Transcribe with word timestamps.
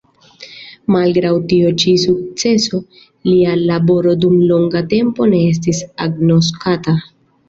Malgraŭ 0.93 1.33
tiu 1.49 1.73
ĉi 1.83 1.91
sukceso 2.03 2.79
lia 3.31 3.51
laboro 3.59 4.13
dum 4.23 4.39
longa 4.53 4.81
tempo 4.95 5.29
ne 5.35 5.43
estis 5.51 5.83
agnoskata. 6.07 6.95